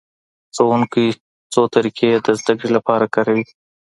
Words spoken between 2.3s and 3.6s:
زدهکړې لپاره کاروي.